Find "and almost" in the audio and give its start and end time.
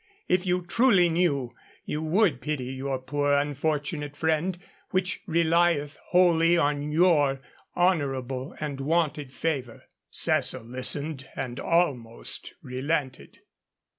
11.35-12.55